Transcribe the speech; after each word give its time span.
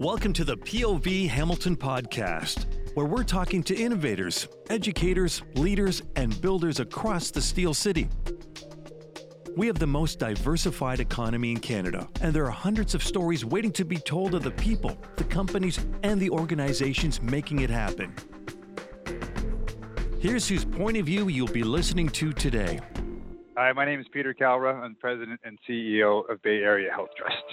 Welcome 0.00 0.32
to 0.32 0.44
the 0.44 0.56
POV 0.56 1.28
Hamilton 1.28 1.76
podcast, 1.76 2.66
where 2.94 3.06
we're 3.06 3.22
talking 3.22 3.62
to 3.62 3.76
innovators, 3.76 4.48
educators, 4.68 5.42
leaders, 5.54 6.02
and 6.16 6.38
builders 6.40 6.80
across 6.80 7.30
the 7.30 7.40
Steel 7.40 7.72
City. 7.72 8.08
We 9.56 9.68
have 9.68 9.78
the 9.78 9.86
most 9.86 10.18
diversified 10.18 10.98
economy 10.98 11.52
in 11.52 11.60
Canada, 11.60 12.08
and 12.20 12.34
there 12.34 12.44
are 12.44 12.50
hundreds 12.50 12.96
of 12.96 13.04
stories 13.04 13.44
waiting 13.44 13.70
to 13.72 13.84
be 13.84 13.96
told 13.96 14.34
of 14.34 14.42
the 14.42 14.50
people, 14.50 14.98
the 15.14 15.24
companies, 15.24 15.78
and 16.02 16.20
the 16.20 16.28
organizations 16.28 17.22
making 17.22 17.60
it 17.60 17.70
happen. 17.70 18.12
Here's 20.18 20.48
whose 20.48 20.64
point 20.64 20.96
of 20.96 21.06
view 21.06 21.28
you'll 21.28 21.46
be 21.46 21.62
listening 21.62 22.08
to 22.10 22.32
today. 22.32 22.80
Hi, 23.56 23.72
my 23.72 23.84
name 23.84 24.00
is 24.00 24.06
Peter 24.12 24.34
Calra. 24.34 24.74
I'm 24.74 24.96
President 24.96 25.40
and 25.44 25.56
CEO 25.68 26.28
of 26.28 26.42
Bay 26.42 26.62
Area 26.64 26.90
Health 26.90 27.10
Trust. 27.16 27.44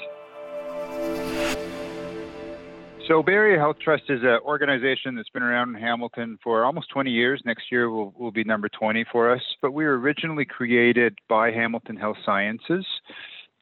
So, 3.11 3.21
Area 3.23 3.59
Health 3.59 3.75
Trust 3.83 4.03
is 4.07 4.21
an 4.23 4.39
organization 4.45 5.15
that's 5.15 5.27
been 5.27 5.43
around 5.43 5.75
in 5.75 5.81
Hamilton 5.81 6.39
for 6.41 6.63
almost 6.63 6.89
20 6.91 7.11
years. 7.11 7.41
Next 7.43 7.69
year 7.69 7.89
will, 7.89 8.13
will 8.17 8.31
be 8.31 8.45
number 8.45 8.69
20 8.69 9.03
for 9.11 9.29
us. 9.29 9.41
But 9.61 9.73
we 9.73 9.83
were 9.83 9.99
originally 9.99 10.45
created 10.45 11.19
by 11.27 11.51
Hamilton 11.51 11.97
Health 11.97 12.15
Sciences 12.25 12.85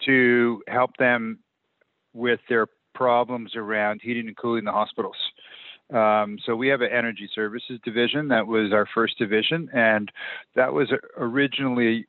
to 0.06 0.62
help 0.68 0.92
them 0.98 1.40
with 2.14 2.40
their 2.48 2.68
problems 2.94 3.56
around 3.56 4.02
heating 4.04 4.28
and 4.28 4.38
cooling 4.38 4.66
the 4.66 4.72
hospitals. 4.72 5.18
Um, 5.92 6.38
so 6.46 6.56
we 6.56 6.68
have 6.68 6.82
an 6.82 6.92
energy 6.92 7.28
services 7.34 7.80
division 7.84 8.28
that 8.28 8.46
was 8.46 8.72
our 8.72 8.88
first 8.94 9.18
division, 9.18 9.68
and 9.74 10.12
that 10.56 10.72
was 10.72 10.94
originally 11.18 12.06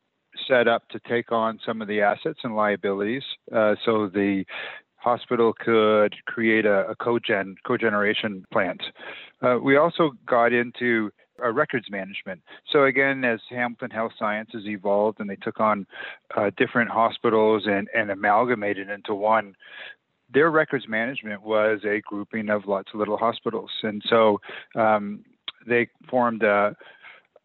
set 0.47 0.69
up 0.69 0.89
to 0.91 1.01
take 1.09 1.33
on 1.33 1.59
some 1.65 1.81
of 1.81 1.89
the 1.89 2.03
assets 2.03 2.41
and 2.45 2.55
liabilities. 2.55 3.23
Uh, 3.51 3.75
so 3.85 4.09
the 4.09 4.45
hospital 5.01 5.53
could 5.53 6.15
create 6.27 6.67
a, 6.67 6.87
a 6.89 6.97
cogen 6.97 7.55
cogeneration 7.67 8.45
plant. 8.53 8.83
Uh, 9.43 9.59
we 9.63 9.77
also 9.77 10.13
got 10.27 10.53
into 10.53 11.11
uh, 11.43 11.51
records 11.51 11.91
management. 11.91 12.43
So 12.71 12.85
again, 12.85 13.25
as 13.25 13.41
Hamilton 13.49 13.91
Health 13.91 14.13
Sciences 14.19 14.67
evolved 14.67 15.21
and 15.21 15.29
they 15.29 15.37
took 15.37 15.59
on 15.59 15.87
uh, 16.37 16.51
different 16.57 16.91
hospitals 16.91 17.65
and, 17.67 17.89
and 17.95 18.11
amalgamated 18.11 18.91
into 18.91 19.15
one, 19.15 19.55
their 20.33 20.51
records 20.51 20.87
management 20.87 21.43
was 21.43 21.81
a 21.85 22.01
grouping 22.03 22.51
of 22.51 22.67
lots 22.67 22.91
of 22.93 23.01
little 23.01 23.17
hospitals. 23.17 23.71
And 23.83 24.03
so 24.09 24.41
um, 24.75 25.25
they 25.67 25.89
formed 26.09 26.43
a, 26.43 26.77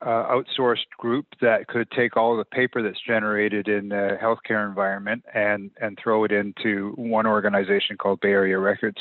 uh, 0.01 0.25
outsourced 0.27 0.89
group 0.97 1.25
that 1.41 1.67
could 1.67 1.89
take 1.91 2.17
all 2.17 2.35
the 2.35 2.45
paper 2.45 2.81
that's 2.81 2.99
generated 3.05 3.67
in 3.67 3.89
the 3.89 4.17
healthcare 4.21 4.67
environment 4.67 5.23
and 5.33 5.71
and 5.79 5.97
throw 6.01 6.23
it 6.23 6.31
into 6.31 6.91
one 6.95 7.25
organization 7.25 7.97
called 7.97 8.19
Bay 8.19 8.29
Area 8.29 8.59
Records. 8.59 8.97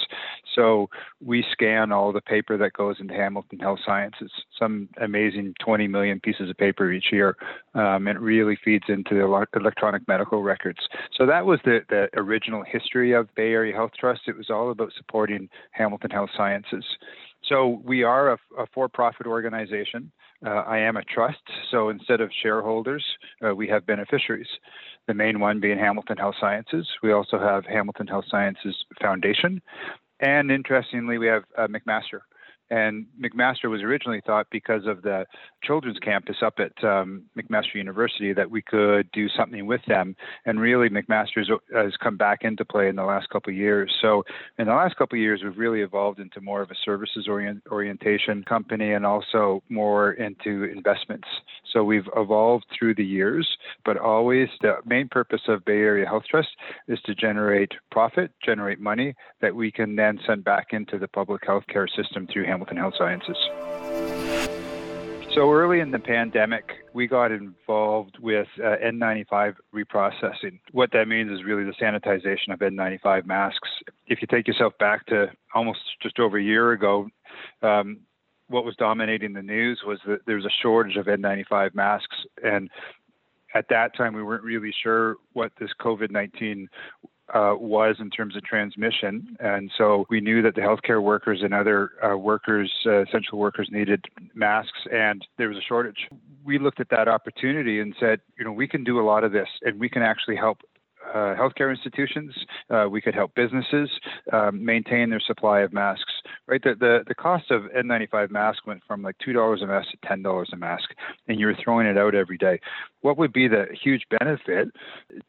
So 0.54 0.88
we 1.20 1.44
scan 1.52 1.90
all 1.90 2.12
the 2.12 2.20
paper 2.20 2.56
that 2.56 2.72
goes 2.74 2.96
into 3.00 3.12
Hamilton 3.12 3.58
Health 3.58 3.80
Sciences. 3.84 4.30
Some 4.58 4.88
amazing 5.00 5.54
20 5.64 5.88
million 5.88 6.20
pieces 6.20 6.48
of 6.48 6.56
paper 6.56 6.90
each 6.92 7.12
year. 7.12 7.36
Um, 7.74 8.06
it 8.06 8.18
really 8.20 8.56
feeds 8.64 8.84
into 8.88 9.14
the 9.14 9.24
electronic 9.58 10.06
medical 10.06 10.42
records. 10.42 10.80
So 11.16 11.26
that 11.26 11.44
was 11.44 11.58
the 11.64 11.80
the 11.88 12.08
original 12.14 12.62
history 12.62 13.12
of 13.12 13.34
Bay 13.34 13.52
Area 13.52 13.74
Health 13.74 13.92
Trust. 13.98 14.22
It 14.26 14.36
was 14.36 14.48
all 14.48 14.70
about 14.70 14.92
supporting 14.96 15.48
Hamilton 15.72 16.10
Health 16.10 16.30
Sciences. 16.36 16.84
So 17.48 17.80
we 17.84 18.02
are 18.02 18.32
a, 18.32 18.38
a 18.58 18.66
for-profit 18.72 19.26
organization. 19.26 20.10
Uh, 20.44 20.50
I 20.50 20.78
am 20.78 20.96
a 20.96 21.04
trust, 21.04 21.42
so 21.70 21.88
instead 21.88 22.20
of 22.20 22.30
shareholders, 22.42 23.04
uh, 23.46 23.54
we 23.54 23.68
have 23.68 23.86
beneficiaries. 23.86 24.48
The 25.06 25.14
main 25.14 25.40
one 25.40 25.60
being 25.60 25.78
Hamilton 25.78 26.16
Health 26.16 26.36
Sciences. 26.40 26.88
We 27.02 27.12
also 27.12 27.38
have 27.38 27.64
Hamilton 27.66 28.06
Health 28.06 28.24
Sciences 28.30 28.76
Foundation, 29.00 29.60
and 30.20 30.50
interestingly, 30.50 31.18
we 31.18 31.26
have 31.26 31.44
uh, 31.58 31.66
McMaster. 31.66 32.20
And 32.70 33.06
McMaster 33.20 33.70
was 33.70 33.82
originally 33.82 34.22
thought 34.24 34.46
because 34.50 34.86
of 34.86 35.02
the 35.02 35.26
children's 35.62 35.98
campus 35.98 36.36
up 36.42 36.54
at 36.58 36.72
um, 36.84 37.24
McMaster 37.36 37.74
University 37.74 38.32
that 38.32 38.50
we 38.50 38.62
could 38.62 39.10
do 39.12 39.28
something 39.28 39.66
with 39.66 39.82
them. 39.86 40.16
And 40.46 40.60
really, 40.60 40.88
McMaster 40.88 41.44
has 41.74 41.92
come 42.02 42.16
back 42.16 42.40
into 42.42 42.64
play 42.64 42.88
in 42.88 42.96
the 42.96 43.04
last 43.04 43.28
couple 43.28 43.52
of 43.52 43.56
years. 43.56 43.92
So, 44.00 44.24
in 44.58 44.66
the 44.66 44.72
last 44.72 44.96
couple 44.96 45.16
of 45.16 45.20
years, 45.20 45.42
we've 45.42 45.58
really 45.58 45.82
evolved 45.82 46.20
into 46.20 46.40
more 46.40 46.62
of 46.62 46.70
a 46.70 46.74
services 46.84 47.26
orient- 47.28 47.62
orientation 47.70 48.42
company 48.44 48.92
and 48.92 49.04
also 49.04 49.62
more 49.68 50.12
into 50.12 50.64
investments. 50.64 51.28
So, 51.72 51.84
we've 51.84 52.08
evolved 52.16 52.64
through 52.76 52.94
the 52.94 53.04
years, 53.04 53.46
but 53.84 53.98
always 53.98 54.48
the 54.62 54.76
main 54.86 55.08
purpose 55.08 55.42
of 55.48 55.64
Bay 55.64 55.78
Area 55.78 56.06
Health 56.06 56.24
Trust 56.30 56.48
is 56.88 57.00
to 57.02 57.14
generate 57.14 57.72
profit, 57.90 58.30
generate 58.44 58.80
money 58.80 59.14
that 59.40 59.54
we 59.54 59.70
can 59.70 59.96
then 59.96 60.18
send 60.26 60.44
back 60.44 60.68
into 60.72 60.98
the 60.98 61.08
public 61.08 61.42
healthcare 61.42 61.88
system 61.94 62.26
through 62.32 62.44
Hamilton 62.54 62.76
Health 62.76 62.94
Sciences. 62.96 63.36
So 65.34 65.50
early 65.50 65.80
in 65.80 65.90
the 65.90 65.98
pandemic, 65.98 66.70
we 66.92 67.08
got 67.08 67.32
involved 67.32 68.18
with 68.20 68.46
uh, 68.60 68.76
N95 68.80 69.56
reprocessing. 69.74 70.60
What 70.70 70.92
that 70.92 71.08
means 71.08 71.32
is 71.32 71.42
really 71.42 71.64
the 71.64 71.72
sanitization 71.72 72.52
of 72.52 72.60
N95 72.60 73.26
masks. 73.26 73.68
If 74.06 74.22
you 74.22 74.28
take 74.30 74.46
yourself 74.46 74.74
back 74.78 75.04
to 75.06 75.32
almost 75.52 75.80
just 76.00 76.20
over 76.20 76.38
a 76.38 76.42
year 76.42 76.70
ago, 76.70 77.08
um, 77.62 78.02
what 78.46 78.64
was 78.64 78.76
dominating 78.76 79.32
the 79.32 79.42
news 79.42 79.80
was 79.84 79.98
that 80.06 80.20
there 80.24 80.36
was 80.36 80.44
a 80.44 80.62
shortage 80.62 80.96
of 80.96 81.06
N95 81.06 81.74
masks. 81.74 82.16
And 82.44 82.70
at 83.56 83.66
that 83.70 83.96
time, 83.96 84.14
we 84.14 84.22
weren't 84.22 84.44
really 84.44 84.72
sure 84.84 85.16
what 85.32 85.50
this 85.58 85.70
COVID 85.80 86.12
19 86.12 86.68
uh, 87.32 87.54
was 87.58 87.96
in 88.00 88.10
terms 88.10 88.36
of 88.36 88.44
transmission. 88.44 89.36
And 89.40 89.70
so 89.78 90.04
we 90.10 90.20
knew 90.20 90.42
that 90.42 90.54
the 90.54 90.60
healthcare 90.60 91.02
workers 91.02 91.40
and 91.42 91.54
other 91.54 91.92
uh, 92.02 92.16
workers, 92.16 92.70
uh, 92.86 93.02
essential 93.02 93.38
workers, 93.38 93.68
needed 93.70 94.04
masks, 94.34 94.86
and 94.92 95.26
there 95.38 95.48
was 95.48 95.56
a 95.56 95.62
shortage. 95.62 96.08
We 96.44 96.58
looked 96.58 96.80
at 96.80 96.90
that 96.90 97.08
opportunity 97.08 97.80
and 97.80 97.94
said, 97.98 98.20
you 98.38 98.44
know, 98.44 98.52
we 98.52 98.68
can 98.68 98.84
do 98.84 99.00
a 99.00 99.04
lot 99.04 99.24
of 99.24 99.32
this, 99.32 99.48
and 99.62 99.80
we 99.80 99.88
can 99.88 100.02
actually 100.02 100.36
help 100.36 100.58
uh, 101.12 101.34
healthcare 101.34 101.70
institutions. 101.70 102.34
Uh, 102.70 102.86
we 102.90 103.00
could 103.00 103.14
help 103.14 103.34
businesses 103.34 103.90
um, 104.32 104.64
maintain 104.64 105.10
their 105.10 105.20
supply 105.20 105.60
of 105.60 105.72
masks. 105.72 106.12
Right, 106.46 106.62
the, 106.62 106.74
the 106.78 107.04
the 107.06 107.14
cost 107.14 107.50
of 107.50 107.62
N95 107.76 108.30
mask 108.30 108.66
went 108.66 108.82
from 108.86 109.02
like 109.02 109.16
two 109.24 109.32
dollars 109.32 109.62
a 109.62 109.66
mask 109.66 109.90
to 109.90 110.08
ten 110.08 110.22
dollars 110.22 110.50
a 110.52 110.56
mask, 110.56 110.90
and 111.28 111.38
you're 111.38 111.54
throwing 111.62 111.86
it 111.86 111.98
out 111.98 112.14
every 112.14 112.38
day. 112.38 112.58
What 113.02 113.18
would 113.18 113.32
be 113.32 113.48
the 113.48 113.66
huge 113.82 114.02
benefit 114.18 114.68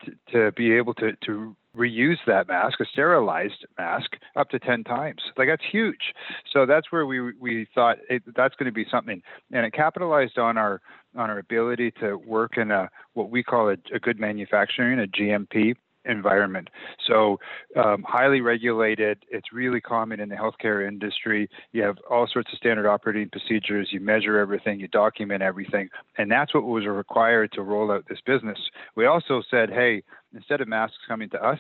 to, 0.05 0.11
to 0.31 0.51
be 0.53 0.73
able 0.73 0.93
to 0.95 1.11
to 1.25 1.55
reuse 1.75 2.17
that 2.27 2.47
mask, 2.47 2.79
a 2.79 2.85
sterilized 2.85 3.65
mask, 3.77 4.11
up 4.35 4.49
to 4.49 4.59
10 4.59 4.83
times. 4.83 5.21
Like 5.37 5.47
that's 5.47 5.63
huge. 5.69 6.13
So 6.51 6.65
that's 6.65 6.91
where 6.91 7.05
we 7.05 7.33
we 7.33 7.67
thought 7.73 7.97
it, 8.09 8.23
that's 8.35 8.55
going 8.55 8.67
to 8.67 8.71
be 8.71 8.85
something, 8.89 9.21
and 9.51 9.65
it 9.65 9.73
capitalized 9.73 10.37
on 10.37 10.57
our 10.57 10.81
on 11.15 11.29
our 11.29 11.39
ability 11.39 11.91
to 11.99 12.15
work 12.15 12.57
in 12.57 12.71
a 12.71 12.89
what 13.13 13.29
we 13.29 13.43
call 13.43 13.69
a, 13.69 13.77
a 13.93 13.99
good 13.99 14.19
manufacturing, 14.19 14.99
a 14.99 15.07
GMP 15.07 15.75
environment. 16.05 16.69
So, 17.07 17.39
um, 17.75 18.03
highly 18.07 18.41
regulated. 18.41 19.23
It's 19.29 19.51
really 19.53 19.81
common 19.81 20.19
in 20.19 20.29
the 20.29 20.35
healthcare 20.35 20.87
industry. 20.87 21.49
You 21.71 21.83
have 21.83 21.97
all 22.09 22.27
sorts 22.31 22.51
of 22.51 22.57
standard 22.57 22.87
operating 22.87 23.29
procedures. 23.29 23.89
You 23.91 23.99
measure 23.99 24.37
everything, 24.37 24.79
you 24.79 24.87
document 24.87 25.41
everything. 25.41 25.89
And 26.17 26.31
that's 26.31 26.53
what 26.53 26.63
was 26.63 26.85
required 26.85 27.51
to 27.53 27.61
roll 27.61 27.91
out 27.91 28.05
this 28.09 28.19
business. 28.25 28.59
We 28.95 29.05
also 29.05 29.41
said, 29.49 29.69
hey, 29.69 30.03
instead 30.33 30.61
of 30.61 30.67
masks 30.67 30.97
coming 31.07 31.29
to 31.31 31.43
us, 31.43 31.59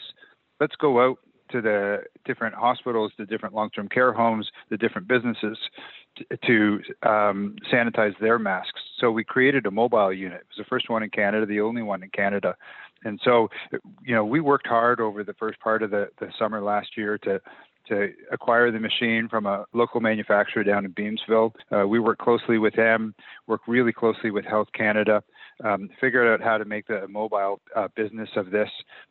let's 0.59 0.75
go 0.75 1.01
out 1.01 1.19
to 1.51 1.61
the 1.61 2.03
different 2.25 2.55
hospitals, 2.55 3.11
the 3.17 3.25
different 3.25 3.53
long 3.53 3.69
term 3.69 3.87
care 3.87 4.13
homes, 4.13 4.49
the 4.69 4.77
different 4.77 5.07
businesses 5.07 5.57
to, 6.45 6.79
um, 7.03 7.55
sanitize 7.71 8.17
their 8.19 8.39
masks. 8.39 8.81
So 8.99 9.11
we 9.11 9.23
created 9.23 9.65
a 9.65 9.71
mobile 9.71 10.13
unit. 10.13 10.41
It 10.41 10.47
was 10.49 10.65
the 10.65 10.69
first 10.69 10.89
one 10.89 11.03
in 11.03 11.09
Canada, 11.09 11.45
the 11.45 11.61
only 11.61 11.83
one 11.83 12.01
in 12.01 12.09
Canada 12.09 12.55
and 13.05 13.19
so, 13.23 13.49
you 14.03 14.13
know, 14.13 14.25
we 14.25 14.41
worked 14.41 14.67
hard 14.67 14.99
over 14.99 15.23
the 15.23 15.35
first 15.35 15.59
part 15.59 15.83
of 15.83 15.91
the, 15.91 16.09
the 16.19 16.27
summer 16.37 16.61
last 16.61 16.97
year 16.97 17.17
to 17.19 17.39
to 17.87 18.11
acquire 18.31 18.71
the 18.71 18.79
machine 18.79 19.27
from 19.29 19.45
a 19.45 19.63
local 19.73 20.01
manufacturer 20.01 20.63
down 20.63 20.85
in 20.85 20.93
Beamsville. 20.93 21.53
Uh, 21.71 21.87
we 21.87 21.99
worked 21.99 22.19
closely 22.19 22.57
with 22.57 22.73
them, 22.73 23.13
worked 23.45 23.67
really 23.67 23.93
closely 23.93 24.31
with 24.31 24.43
Health 24.43 24.69
Canada, 24.73 25.21
um, 25.63 25.89
figured 26.01 26.27
out 26.27 26.43
how 26.43 26.57
to 26.57 26.65
make 26.65 26.87
the 26.87 27.07
mobile 27.07 27.61
uh, 27.75 27.87
business 27.95 28.29
of 28.35 28.49
this, 28.49 28.69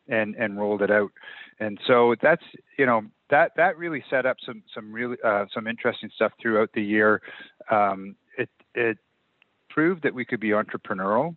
and 0.09 0.35
and 0.35 0.59
rolled 0.59 0.81
it 0.81 0.91
out. 0.91 1.11
And 1.59 1.79
so 1.87 2.15
that's 2.21 2.43
you 2.77 2.85
know 2.85 3.03
that 3.29 3.53
that 3.55 3.77
really 3.77 4.03
set 4.09 4.25
up 4.25 4.37
some 4.45 4.61
some 4.73 4.91
really 4.91 5.17
uh, 5.23 5.45
some 5.53 5.67
interesting 5.67 6.09
stuff 6.13 6.33
throughout 6.41 6.69
the 6.73 6.83
year. 6.83 7.21
Um, 7.71 8.17
it 8.37 8.49
it 8.73 8.97
proved 9.69 10.03
that 10.03 10.13
we 10.13 10.25
could 10.25 10.41
be 10.41 10.49
entrepreneurial 10.49 11.35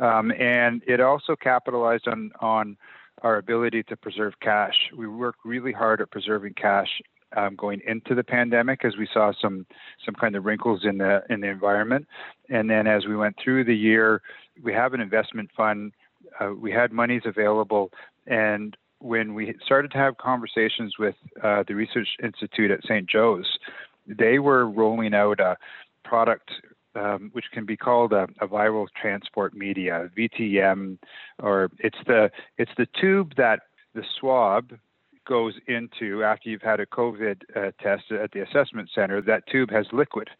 um, 0.00 0.32
and 0.32 0.82
it 0.86 1.00
also 1.00 1.36
capitalized 1.36 2.08
on, 2.08 2.30
on 2.40 2.76
our 3.22 3.36
ability 3.36 3.82
to 3.84 3.96
preserve 3.96 4.34
cash. 4.40 4.74
We 4.96 5.08
worked 5.08 5.40
really 5.44 5.72
hard 5.72 6.00
at 6.00 6.10
preserving 6.10 6.54
cash 6.54 6.88
um, 7.36 7.56
going 7.56 7.80
into 7.86 8.14
the 8.14 8.24
pandemic 8.24 8.84
as 8.84 8.96
we 8.96 9.08
saw 9.12 9.32
some 9.40 9.66
some 10.04 10.14
kind 10.14 10.34
of 10.34 10.44
wrinkles 10.44 10.84
in 10.84 10.98
the 10.98 11.22
in 11.28 11.40
the 11.40 11.48
environment. 11.48 12.06
And 12.48 12.70
then 12.70 12.86
as 12.86 13.06
we 13.06 13.16
went 13.16 13.36
through 13.42 13.64
the 13.64 13.76
year, 13.76 14.22
we 14.62 14.72
have 14.72 14.94
an 14.94 15.00
investment 15.00 15.50
fund. 15.56 15.92
Uh, 16.40 16.52
we 16.58 16.72
had 16.72 16.92
monies 16.92 17.22
available, 17.24 17.90
and 18.26 18.76
when 19.00 19.34
we 19.34 19.54
started 19.64 19.90
to 19.92 19.98
have 19.98 20.16
conversations 20.18 20.94
with 20.98 21.14
uh, 21.42 21.62
the 21.66 21.74
Research 21.74 22.08
Institute 22.22 22.70
at 22.70 22.82
St. 22.82 23.08
Joe's, 23.08 23.46
they 24.06 24.38
were 24.38 24.68
rolling 24.68 25.14
out 25.14 25.38
a 25.38 25.56
product 26.04 26.50
um, 26.94 27.30
which 27.32 27.46
can 27.52 27.64
be 27.64 27.76
called 27.76 28.12
a, 28.12 28.26
a, 28.40 28.48
viral 28.48 28.86
transport 29.00 29.54
media, 29.54 30.10
VTM, 30.16 30.98
or 31.42 31.70
it's 31.78 31.98
the 32.06 32.30
it's 32.56 32.70
the 32.76 32.86
tube 33.00 33.34
that 33.36 33.60
the 33.94 34.02
swab 34.18 34.72
goes 35.26 35.54
into 35.66 36.24
after 36.24 36.48
you've 36.48 36.62
had 36.62 36.80
a 36.80 36.86
COVID 36.86 37.42
uh, 37.54 37.70
test 37.82 38.10
at 38.10 38.32
the 38.32 38.40
assessment 38.40 38.88
center. 38.94 39.20
That 39.20 39.46
tube 39.46 39.70
has 39.70 39.86
liquid. 39.92 40.30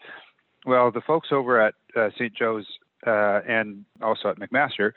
Well, 0.66 0.90
the 0.90 1.02
folks 1.02 1.28
over 1.30 1.60
at 1.60 1.74
uh, 1.94 2.10
St. 2.14 2.34
Joe's 2.34 2.66
uh, 3.06 3.40
and 3.46 3.84
also 4.02 4.28
at 4.28 4.38
McMaster 4.38 4.92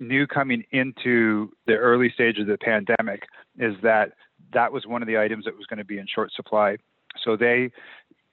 knew 0.00 0.26
coming 0.26 0.64
into 0.70 1.50
the 1.66 1.74
early 1.74 2.10
stage 2.10 2.38
of 2.38 2.46
the 2.46 2.58
pandemic 2.58 3.24
is 3.58 3.74
that 3.82 4.12
that 4.52 4.72
was 4.72 4.86
one 4.86 5.02
of 5.02 5.08
the 5.08 5.18
items 5.18 5.44
that 5.44 5.56
was 5.56 5.66
going 5.66 5.78
to 5.78 5.84
be 5.84 5.98
in 5.98 6.06
short 6.06 6.32
supply. 6.32 6.76
So 7.22 7.36
they 7.36 7.70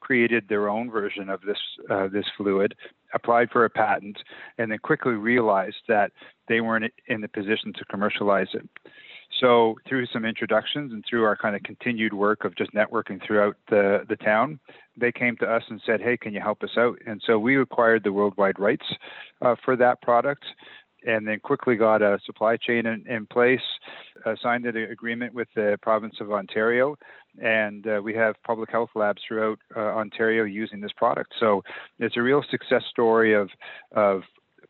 created 0.05 0.43
their 0.47 0.69
own 0.69 0.91
version 0.91 1.29
of 1.29 1.41
this 1.41 1.61
uh, 1.89 2.07
this 2.07 2.25
fluid, 2.37 2.75
applied 3.13 3.49
for 3.49 3.65
a 3.65 3.69
patent, 3.69 4.17
and 4.57 4.71
then 4.71 4.79
quickly 4.79 5.13
realized 5.13 5.83
that 5.87 6.11
they 6.47 6.61
weren't 6.61 6.93
in 7.07 7.21
the 7.21 7.27
position 7.27 7.73
to 7.73 7.85
commercialize 7.85 8.51
it. 8.53 8.67
So 9.41 9.75
through 9.87 10.05
some 10.13 10.23
introductions 10.23 10.93
and 10.93 11.03
through 11.09 11.23
our 11.23 11.35
kind 11.35 11.55
of 11.55 11.63
continued 11.63 12.13
work 12.13 12.45
of 12.45 12.55
just 12.55 12.73
networking 12.73 13.19
throughout 13.25 13.57
the, 13.69 14.05
the 14.07 14.15
town, 14.15 14.59
they 14.95 15.11
came 15.11 15.35
to 15.37 15.45
us 15.45 15.63
and 15.69 15.81
said, 15.85 15.99
hey, 16.01 16.15
can 16.15 16.33
you 16.33 16.39
help 16.39 16.63
us 16.63 16.77
out? 16.77 16.97
And 17.05 17.21
so 17.25 17.37
we 17.37 17.59
acquired 17.59 18.03
the 18.03 18.13
worldwide 18.13 18.59
rights 18.59 18.85
uh, 19.41 19.55
for 19.65 19.75
that 19.75 20.01
product 20.01 20.45
and 21.05 21.27
then 21.27 21.39
quickly 21.39 21.75
got 21.75 22.01
a 22.01 22.19
supply 22.25 22.57
chain 22.57 22.85
in, 22.85 23.05
in 23.07 23.25
place, 23.25 23.61
uh, 24.25 24.35
signed 24.41 24.65
an 24.65 24.75
agreement 24.77 25.33
with 25.33 25.47
the 25.55 25.77
province 25.81 26.15
of 26.19 26.31
Ontario, 26.31 26.97
and 27.41 27.87
uh, 27.87 28.01
we 28.03 28.13
have 28.13 28.35
public 28.43 28.71
health 28.71 28.89
labs 28.95 29.21
throughout 29.27 29.59
uh, 29.75 29.79
Ontario 29.79 30.43
using 30.43 30.81
this 30.81 30.91
product. 30.95 31.33
So 31.39 31.63
it's 31.99 32.17
a 32.17 32.21
real 32.21 32.43
success 32.49 32.83
story 32.89 33.33
of 33.33 33.49
of 33.95 34.21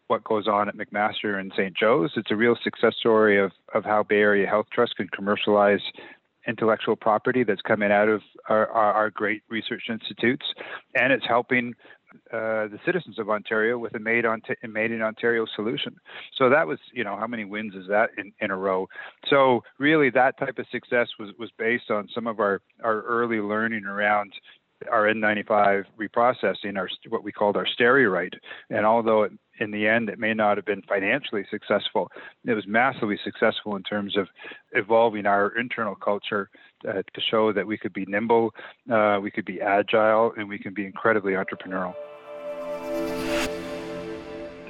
what 0.08 0.24
goes 0.24 0.48
on 0.48 0.70
at 0.70 0.76
McMaster 0.76 1.40
and 1.40 1.52
St. 1.58 1.76
Joe's. 1.76 2.12
It's 2.16 2.30
a 2.30 2.36
real 2.36 2.56
success 2.64 2.94
story 3.00 3.40
of 3.40 3.52
of 3.74 3.84
how 3.86 4.04
Bay 4.04 4.18
Area 4.18 4.48
Health 4.48 4.68
Trust 4.74 4.96
can 4.98 5.08
commercialize 5.10 5.82
intellectual 6.48 6.96
property 6.96 7.44
that's 7.44 7.62
coming 7.62 7.92
out 7.92 8.08
of 8.08 8.22
our, 8.50 8.68
our, 8.68 8.94
our 8.94 9.10
great 9.10 9.42
research 9.50 9.84
institutes, 9.90 10.46
and 10.94 11.12
it's 11.12 11.26
helping 11.28 11.74
uh, 12.32 12.68
the 12.68 12.80
citizens 12.86 13.20
of 13.20 13.30
Ontario 13.30 13.78
with 13.78 13.96
a 13.96 14.00
made 14.00 14.26
on 14.26 14.42
made 14.64 14.92
in 14.92 15.02
Ontario 15.02 15.46
solution. 15.56 15.96
So 16.38 16.50
that 16.50 16.68
was, 16.68 16.80
you 16.94 17.04
know, 17.04 17.16
how 17.16 17.28
many 17.28 17.46
wins 17.46 17.76
is 17.76 17.88
that 17.90 18.10
in, 18.18 18.32
in 18.40 18.52
a 18.52 18.58
row? 18.58 18.88
So 19.30 19.64
really, 19.80 20.10
that 20.12 20.38
type 20.38 20.58
of 20.60 20.66
success 20.72 21.08
was 21.20 21.30
was 21.38 21.52
based 21.58 21.92
on 21.92 22.08
some 22.14 22.28
of 22.28 22.40
our 22.40 22.62
our 22.84 23.02
early 23.02 23.40
learning 23.40 23.86
around 23.86 24.34
our 24.92 25.04
N95 25.04 25.86
reprocessing, 26.00 26.78
our 26.78 26.90
what 27.10 27.24
we 27.24 27.32
called 27.32 27.56
our 27.58 27.66
SteriRite. 27.66 28.34
And 28.70 28.86
although 28.86 29.24
it, 29.24 29.32
in 29.60 29.72
the 29.72 29.88
end 29.88 30.10
it 30.10 30.20
may 30.20 30.34
not 30.34 30.58
have 30.58 30.66
been 30.66 30.82
financially 30.84 31.46
successful, 31.50 32.12
it 32.46 32.54
was 32.54 32.68
massively 32.68 33.20
successful 33.24 33.76
in 33.76 33.84
terms 33.84 34.18
of 34.18 34.28
evolving 34.74 35.26
our 35.26 35.58
internal 35.58 35.96
culture 35.96 36.50
uh, 36.88 36.94
to 36.94 37.22
show 37.30 37.52
that 37.54 37.66
we 37.66 37.78
could 37.78 37.94
be 37.94 38.06
nimble, 38.06 38.54
uh, 38.92 39.20
we 39.22 39.32
could 39.32 39.46
be 39.46 39.62
agile, 39.62 40.34
and 40.38 40.48
we 40.48 40.60
can 40.60 40.74
be 40.74 40.86
incredibly 40.86 41.34
entrepreneurial. 41.34 41.96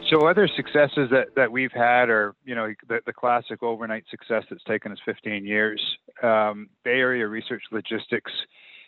So 0.09 0.27
other 0.27 0.47
successes 0.47 1.09
that, 1.09 1.33
that 1.35 1.51
we've 1.51 1.71
had 1.71 2.09
are, 2.09 2.35
you 2.45 2.53
know, 2.53 2.71
the, 2.87 2.99
the 3.07 3.13
classic 3.13 3.63
overnight 3.63 4.05
success 4.11 4.43
that's 4.49 4.63
taken 4.63 4.91
us 4.91 4.99
15 5.03 5.45
years. 5.45 5.81
Um, 6.21 6.69
Bay 6.83 6.99
Area 6.99 7.27
Research 7.27 7.63
Logistics 7.71 8.31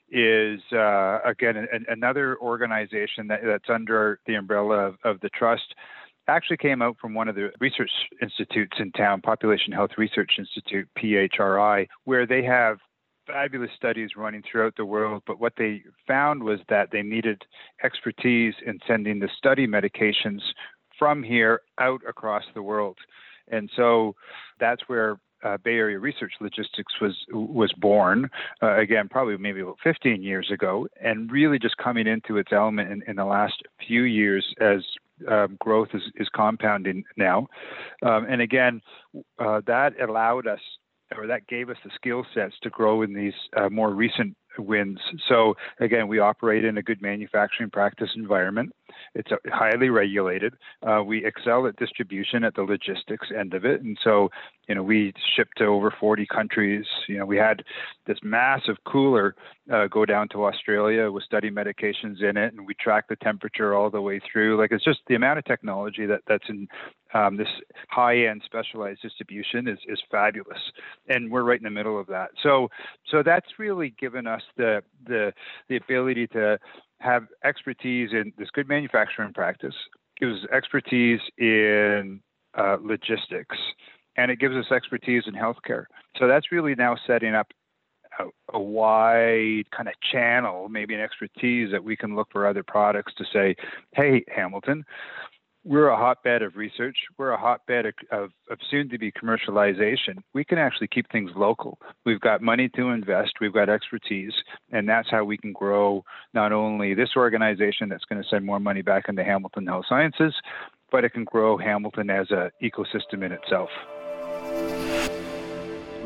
is 0.10 0.62
uh, 0.72 1.20
again 1.26 1.58
an, 1.58 1.86
another 1.90 2.38
organization 2.40 3.28
that, 3.28 3.42
that's 3.46 3.70
under 3.70 4.20
the 4.26 4.36
umbrella 4.36 4.88
of, 4.88 4.96
of, 5.04 5.20
the 5.22 5.30
trust. 5.30 5.76
Actually, 6.30 6.58
came 6.58 6.82
out 6.82 6.98
from 7.00 7.14
one 7.14 7.28
of 7.28 7.36
the 7.36 7.52
research 7.60 7.92
institutes 8.22 8.78
in 8.80 8.92
town, 8.92 9.22
Population 9.22 9.72
Health 9.72 9.92
Research 9.98 10.32
Institute 10.38 10.88
(PHRI), 10.98 11.88
where 12.04 12.26
they 12.26 12.44
have 12.44 12.80
fabulous 13.26 13.72
studies 13.76 14.12
running 14.16 14.44
throughout 14.50 14.76
the 14.78 14.86
world. 14.86 15.24
But 15.28 15.40
what 15.40 15.54
they 15.58 15.84
found 16.08 16.44
was 16.44 16.60
that 16.70 16.90
they 16.92 17.02
needed 17.02 17.44
expertise 17.84 18.56
in 18.66 18.80
sending 18.88 19.20
the 19.20 19.30
study 19.38 19.68
medications 19.68 20.42
from 20.98 21.24
here 21.24 21.62
out 21.80 22.02
across 22.08 22.44
the 22.56 22.64
world. 22.64 22.98
And 23.50 23.70
so 23.76 24.16
that's 24.60 24.82
where 24.88 25.20
uh, 25.44 25.58
Bay 25.58 25.76
Area 25.76 26.00
Research 26.00 26.34
Logistics 26.40 26.94
was 27.02 27.16
was 27.32 27.72
born 27.74 28.30
uh, 28.62 28.78
again, 28.78 29.08
probably 29.10 29.38
maybe 29.38 29.62
about 29.62 29.78
15 29.84 30.22
years 30.24 30.50
ago, 30.52 30.88
and 31.02 31.32
really 31.32 31.60
just 31.60 31.78
coming 31.78 32.08
into 32.08 32.38
its 32.38 32.52
element 32.52 32.92
in, 32.92 33.04
in 33.08 33.16
the 33.16 33.26
last 33.26 33.62
few 33.86 34.04
years 34.04 34.46
as 34.60 34.82
um, 35.28 35.58
growth 35.60 35.90
is, 35.94 36.04
is 36.16 36.28
compounding 36.34 37.04
now. 37.16 37.48
Um, 38.04 38.26
and 38.30 38.42
again, 38.42 38.82
uh, 39.40 39.62
that 39.68 40.00
allowed 40.00 40.48
us, 40.48 40.60
or 41.16 41.28
that 41.28 41.48
gave 41.48 41.70
us 41.70 41.78
the 41.84 41.92
skill 41.96 42.26
sets 42.34 42.56
to 42.64 42.70
grow 42.70 43.02
in 43.02 43.14
these 43.14 43.34
uh, 43.56 43.70
more 43.70 43.92
recent 43.94 44.36
wins. 44.60 45.00
So 45.28 45.56
again, 45.80 46.08
we 46.08 46.20
operate 46.20 46.66
in 46.66 46.78
a 46.78 46.84
good 46.84 47.02
manufacturing 47.02 47.70
practice 47.70 48.10
environment. 48.16 48.72
It's 49.16 49.30
highly 49.48 49.90
regulated. 49.90 50.54
Uh, 50.86 51.04
we 51.06 51.26
excel 51.26 51.68
at 51.68 51.76
distribution 51.78 52.44
at 52.44 52.56
the 52.56 52.64
logistics 52.64 53.28
end 53.38 53.54
of 53.54 53.66
it, 53.66 53.82
and 53.82 53.98
so 54.04 54.30
you 54.68 54.76
know 54.76 54.84
we 54.84 55.14
ship 55.36 55.50
to 55.58 55.66
over 55.66 55.94
40 56.00 56.26
countries. 56.28 56.86
You 57.08 57.20
know 57.20 57.26
we 57.26 57.38
had 57.38 57.64
this 58.06 58.18
massive 58.24 58.78
cooler 58.86 59.36
uh, 59.72 59.88
go 59.88 60.06
down 60.06 60.28
to 60.30 60.46
Australia 60.46 61.12
with 61.12 61.24
study 61.24 61.50
medications 61.50 62.22
in 62.22 62.38
it, 62.38 62.54
and 62.54 62.66
we 62.66 62.74
track 62.76 63.08
the 63.08 63.16
temperature 63.18 63.74
all 63.74 63.90
the 63.90 64.02
way 64.02 64.20
through. 64.32 64.58
Like 64.58 64.72
it's 64.72 64.84
just 64.84 65.00
the 65.08 65.16
amount 65.16 65.40
of 65.40 65.46
technology 65.46 66.06
that 66.06 66.22
that's 66.28 66.50
in 66.50 66.68
um, 67.14 67.38
this 67.38 67.48
high-end 67.90 68.42
specialized 68.46 69.02
distribution 69.02 69.68
is 69.68 69.80
is 69.88 70.00
fabulous, 70.12 70.60
and 71.08 71.32
we're 71.32 71.44
right 71.44 71.60
in 71.60 71.64
the 71.64 71.70
middle 71.70 72.00
of 72.00 72.08
that. 72.08 72.32
So 72.44 72.70
so 73.10 73.24
that's 73.24 73.48
really 73.58 73.94
given 74.00 74.28
us 74.28 74.42
the 74.58 74.82
the 75.06 75.34
the 75.70 75.78
ability 75.78 76.28
to 76.28 76.60
have 77.00 77.28
expertise 77.44 78.10
in 78.12 78.34
this 78.38 78.50
good 78.52 78.68
manufacturing 78.68 79.34
practice, 79.34 79.76
gives 80.20 80.46
expertise 80.52 81.20
in 81.38 82.22
uh, 82.58 82.78
logistics, 82.82 83.58
and 84.18 84.32
it 84.32 84.40
gives 84.40 84.56
us 84.56 84.72
expertise 84.72 85.24
in 85.28 85.34
healthcare. 85.34 85.86
So 86.18 86.28
that's 86.28 86.52
really 86.52 86.76
now 86.76 86.98
setting 87.06 87.36
up 87.36 87.48
a, 88.20 88.58
a, 88.58 88.60
wide 88.60 89.70
kind 89.76 89.88
of 89.88 89.94
channel, 90.12 90.70
maybe 90.70 90.96
an 90.96 91.02
expertise 91.02 91.72
that 91.72 91.84
we 91.84 91.96
can 91.96 92.16
look 92.16 92.28
for 92.32 92.48
other 92.48 92.64
products 92.64 93.14
to 93.18 93.26
say, 93.32 93.56
hey, 93.94 94.24
Hamilton, 94.36 94.84
we're 95.64 95.90
a 95.90 95.98
hotbed 95.98 96.42
of 96.42 96.56
research. 96.56 96.96
We're 97.18 97.32
a 97.32 97.38
hotbed 97.38 97.88
of, 97.88 97.94
of, 98.12 98.30
of, 98.50 98.58
soon 98.72 98.88
to 98.90 98.98
be 98.98 99.12
commercialization. 99.12 100.20
We 100.34 100.46
can 100.46 100.58
actually 100.58 100.88
keep 100.88 101.12
things 101.12 101.32
local. 101.36 101.78
We've 102.06 102.22
got 102.22 102.42
money 102.42 102.70
to 102.70 102.90
invest, 102.90 103.34
we've 103.42 103.54
got 103.54 103.70
expertise, 103.70 104.32
and 104.72 104.88
that's 104.88 105.10
how 105.12 105.26
we 105.26 105.38
can 105.38 105.52
grow 105.52 106.06
not 106.34 106.54
only 106.54 106.94
this 106.94 107.10
organization 107.18 107.90
that's 107.90 108.06
going 108.06 108.24
to 108.24 108.30
send 108.30 108.46
more 108.46 108.62
money 108.62 108.82
back 108.82 109.06
into 109.10 109.26
Hamilton 109.26 109.68
Health 109.68 109.86
Sciences, 109.90 110.34
but 110.90 111.04
it 111.04 111.10
can 111.10 111.26
grow 111.26 111.58
Hamilton 111.58 112.10
as 112.10 112.28
an 112.30 112.50
ecosystem 112.64 113.26
in 113.26 113.34
itself. 113.34 113.70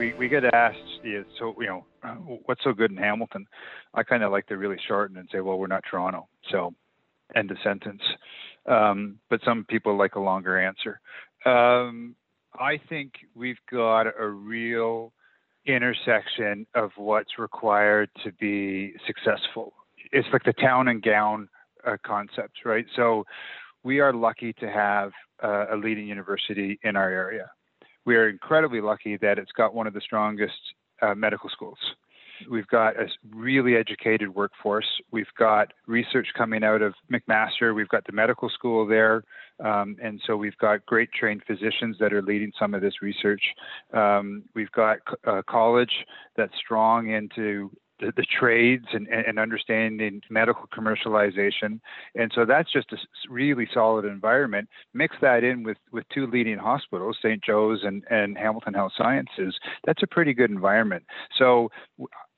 We, 0.01 0.13
we 0.13 0.29
get 0.29 0.43
asked, 0.45 0.77
yeah, 1.03 1.21
so, 1.37 1.55
you 1.59 1.67
know, 1.67 1.85
what's 2.45 2.63
so 2.63 2.73
good 2.73 2.91
in 2.91 2.97
Hamilton? 2.97 3.45
I 3.93 4.03
kind 4.03 4.23
of 4.23 4.31
like 4.31 4.47
to 4.47 4.57
really 4.57 4.77
shorten 4.87 5.17
and 5.17 5.29
say, 5.31 5.41
well, 5.41 5.57
we're 5.59 5.67
not 5.67 5.83
Toronto. 5.89 6.27
So, 6.49 6.73
end 7.35 7.51
of 7.51 7.57
sentence 7.63 8.01
um, 8.65 9.19
but 9.29 9.41
some 9.43 9.65
people 9.65 9.97
like 9.97 10.15
a 10.15 10.19
longer 10.19 10.59
answer. 10.59 10.99
Um, 11.45 12.15
I 12.59 12.79
think 12.89 13.13
we've 13.35 13.59
got 13.71 14.07
a 14.19 14.27
real 14.27 15.13
intersection 15.65 16.65
of 16.75 16.91
what's 16.97 17.37
required 17.37 18.09
to 18.23 18.31
be 18.33 18.93
successful. 19.07 19.73
It's 20.11 20.27
like 20.33 20.43
the 20.43 20.53
town 20.53 20.87
and 20.89 21.01
gown 21.01 21.47
uh, 21.87 21.97
concept, 22.05 22.59
right? 22.65 22.85
So 22.95 23.25
we 23.83 23.99
are 23.99 24.13
lucky 24.13 24.53
to 24.53 24.69
have 24.69 25.11
uh, 25.43 25.67
a 25.71 25.77
leading 25.77 26.07
university 26.07 26.79
in 26.83 26.95
our 26.95 27.09
area. 27.09 27.49
We 28.05 28.15
are 28.15 28.29
incredibly 28.29 28.81
lucky 28.81 29.17
that 29.17 29.37
it's 29.37 29.51
got 29.51 29.73
one 29.73 29.87
of 29.87 29.93
the 29.93 30.01
strongest 30.01 30.53
uh, 31.01 31.15
medical 31.15 31.49
schools. 31.49 31.77
We've 32.49 32.67
got 32.67 32.99
a 32.99 33.07
really 33.35 33.75
educated 33.75 34.33
workforce. 34.33 34.87
We've 35.11 35.31
got 35.37 35.73
research 35.87 36.27
coming 36.35 36.63
out 36.63 36.81
of 36.81 36.93
McMaster. 37.11 37.75
We've 37.75 37.89
got 37.89 38.05
the 38.05 38.13
medical 38.13 38.49
school 38.49 38.87
there. 38.87 39.23
Um, 39.63 39.95
and 40.01 40.19
so 40.25 40.35
we've 40.35 40.57
got 40.57 40.85
great 40.85 41.11
trained 41.13 41.43
physicians 41.45 41.97
that 41.99 42.13
are 42.13 42.21
leading 42.21 42.51
some 42.57 42.73
of 42.73 42.81
this 42.81 43.01
research. 43.01 43.43
Um, 43.93 44.43
we've 44.55 44.71
got 44.71 44.97
a 45.25 45.43
college 45.43 45.93
that's 46.35 46.53
strong 46.57 47.11
into 47.11 47.69
the, 48.01 48.11
the 48.17 48.25
trades 48.25 48.85
and, 48.93 49.07
and 49.07 49.39
understanding 49.39 50.21
medical 50.29 50.65
commercialization. 50.67 51.79
And 52.15 52.31
so 52.35 52.45
that's 52.45 52.71
just 52.71 52.91
a 52.91 52.97
really 53.29 53.67
solid 53.73 54.05
environment. 54.05 54.67
Mix 54.93 55.15
that 55.21 55.43
in 55.43 55.63
with, 55.63 55.77
with 55.91 56.03
two 56.13 56.27
leading 56.27 56.57
hospitals, 56.57 57.17
St. 57.21 57.41
Joe's 57.43 57.79
and, 57.83 58.03
and 58.09 58.37
Hamilton 58.37 58.73
Health 58.73 58.93
Sciences. 58.97 59.55
That's 59.85 60.03
a 60.03 60.07
pretty 60.07 60.33
good 60.33 60.51
environment. 60.51 61.03
So, 61.37 61.69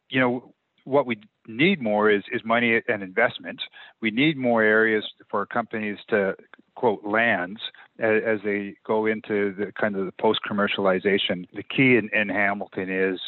you 0.10 0.20
know, 0.20 0.54
what 0.86 1.06
we 1.06 1.18
need 1.48 1.82
more 1.82 2.10
is, 2.12 2.24
is 2.32 2.42
money 2.44 2.82
and 2.88 3.02
investment. 3.02 3.62
We 4.02 4.12
need 4.12 4.38
more 4.38 4.62
areas 4.62 5.06
for 5.30 5.46
companies 5.46 5.98
to 6.10 6.36
quote 6.76 7.06
lands 7.06 7.62
as, 8.00 8.22
as 8.26 8.40
they 8.44 8.76
go 8.86 9.06
into 9.06 9.54
the 9.58 9.72
kind 9.80 9.96
of 9.96 10.06
the 10.06 10.14
post 10.20 10.42
commercialization. 10.50 11.48
The 11.54 11.64
key 11.64 11.96
in, 11.96 12.10
in 12.14 12.30
Hamilton 12.30 12.90
is 12.90 13.20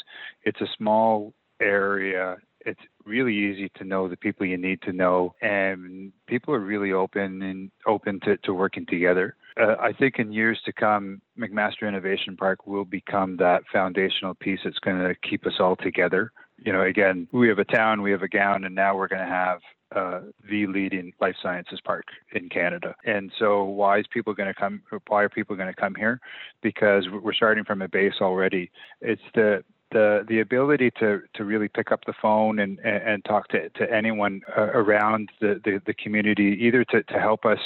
it's 0.44 0.62
a 0.62 0.68
small 0.78 1.34
area. 1.60 2.38
It's 2.66 2.82
really 3.06 3.36
easy 3.36 3.70
to 3.76 3.84
know 3.84 4.08
the 4.08 4.18
people 4.18 4.46
you 4.46 4.58
need 4.58 4.82
to 4.84 4.94
know, 4.94 5.36
and 5.42 6.12
people 6.28 6.54
are 6.54 6.60
really 6.60 6.92
open 6.92 7.42
and 7.44 7.72
open 7.86 8.20
to, 8.22 8.38
to 8.38 8.54
working 8.54 8.86
together. 8.88 9.36
Uh, 9.60 9.76
I 9.80 9.94
think 9.94 10.20
in 10.20 10.34
years 10.34 10.60
to 10.66 10.74
come, 10.74 11.22
McMaster 11.40 11.88
Innovation 11.88 12.36
Park 12.36 12.66
will 12.68 12.84
become 12.86 13.38
that 13.38 13.64
foundational 13.72 14.34
piece 14.34 14.60
that's 14.64 14.80
going 14.80 14.98
to 14.98 15.16
keep 15.28 15.46
us 15.46 15.54
all 15.60 15.76
together. 15.76 16.32
You 16.58 16.74
know, 16.74 16.82
again, 16.82 17.28
we 17.32 17.48
have 17.50 17.60
a 17.60 17.66
town, 17.66 18.02
we 18.02 18.12
have 18.12 18.24
a 18.24 18.28
gown, 18.28 18.64
and 18.64 18.74
now 18.74 18.96
we're 18.96 19.08
going 19.08 19.22
to 19.22 19.28
have 19.28 19.60
uh, 19.96 20.22
the 20.50 20.68
leading 20.68 21.14
life 21.22 21.36
sciences 21.42 21.80
park 21.86 22.06
in 22.34 22.50
Canada. 22.50 22.96
And 23.06 23.32
so, 23.38 23.64
why 23.64 24.00
is 24.00 24.06
people 24.12 24.34
going 24.34 24.48
to 24.48 24.54
come? 24.54 24.82
Why 25.08 25.24
are 25.24 25.30
people 25.30 25.56
going 25.56 25.74
to 25.74 25.80
come 25.80 25.96
here? 25.96 26.20
Because 26.62 27.08
we're 27.10 27.34
starting 27.34 27.64
from 27.64 27.82
a 27.82 27.88
base 27.88 28.16
already. 28.20 28.72
It's 29.00 29.22
the 29.36 29.64
the 29.96 30.26
the 30.28 30.42
ability 30.42 30.92
to 31.00 31.22
to 31.36 31.46
really 31.46 31.70
pick 31.70 31.92
up 31.92 32.02
the 32.06 32.14
phone 32.22 32.60
and 32.60 32.78
and, 32.80 33.24
talk 33.24 33.48
to, 33.48 33.70
to 33.70 33.92
anyone 33.92 34.42
uh, 34.58 34.64
around 34.82 35.30
the, 35.40 35.60
the, 35.64 35.82
the 35.88 35.94
community, 35.94 36.58
either 36.62 36.84
to, 36.84 37.02
to 37.04 37.18
help 37.18 37.46
us 37.46 37.60